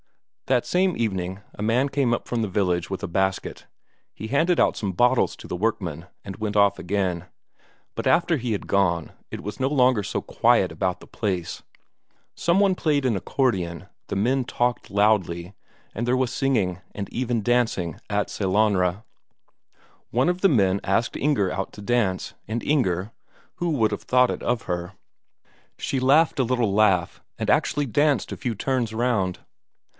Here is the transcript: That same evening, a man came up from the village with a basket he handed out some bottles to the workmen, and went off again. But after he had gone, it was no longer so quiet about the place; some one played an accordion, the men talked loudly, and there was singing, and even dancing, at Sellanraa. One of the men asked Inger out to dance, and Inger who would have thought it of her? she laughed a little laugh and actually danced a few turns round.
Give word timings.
That 0.47 0.65
same 0.65 0.97
evening, 0.97 1.41
a 1.53 1.61
man 1.61 1.87
came 1.87 2.11
up 2.13 2.27
from 2.27 2.41
the 2.41 2.47
village 2.49 2.89
with 2.89 3.03
a 3.03 3.07
basket 3.07 3.67
he 4.13 4.27
handed 4.27 4.59
out 4.59 4.75
some 4.75 4.91
bottles 4.93 5.35
to 5.37 5.47
the 5.47 5.55
workmen, 5.55 6.07
and 6.25 6.37
went 6.37 6.57
off 6.57 6.77
again. 6.79 7.27
But 7.95 8.05
after 8.07 8.35
he 8.35 8.51
had 8.51 8.67
gone, 8.67 9.11
it 9.29 9.41
was 9.41 9.59
no 9.61 9.69
longer 9.69 10.01
so 10.03 10.19
quiet 10.21 10.69
about 10.71 10.99
the 11.01 11.07
place; 11.07 11.61
some 12.35 12.59
one 12.59 12.73
played 12.75 13.05
an 13.05 13.15
accordion, 13.15 13.87
the 14.07 14.15
men 14.17 14.43
talked 14.43 14.89
loudly, 14.89 15.53
and 15.95 16.05
there 16.07 16.17
was 16.17 16.33
singing, 16.33 16.81
and 16.93 17.07
even 17.13 17.43
dancing, 17.43 18.01
at 18.09 18.29
Sellanraa. 18.29 19.03
One 20.09 20.27
of 20.29 20.41
the 20.41 20.49
men 20.49 20.81
asked 20.83 21.15
Inger 21.15 21.51
out 21.51 21.71
to 21.73 21.81
dance, 21.81 22.33
and 22.47 22.61
Inger 22.63 23.11
who 23.57 23.69
would 23.69 23.91
have 23.91 24.03
thought 24.03 24.31
it 24.31 24.41
of 24.43 24.63
her? 24.63 24.93
she 25.77 25.99
laughed 25.99 26.39
a 26.39 26.43
little 26.43 26.73
laugh 26.73 27.21
and 27.39 27.49
actually 27.51 27.85
danced 27.85 28.31
a 28.33 28.37
few 28.37 28.53
turns 28.55 28.93
round. 28.93 29.39